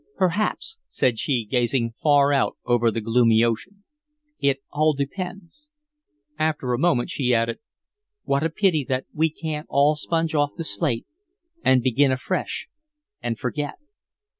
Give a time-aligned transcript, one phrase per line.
[0.17, 3.83] "Perhaps," said she, gazing far out over the gloomy ocean.
[4.39, 5.67] "It all depends."
[6.39, 7.59] After a moment, she added,
[8.23, 11.05] "What a pity that we can't all sponge off the slate
[11.63, 12.67] and begin afresh
[13.21, 13.75] and forget."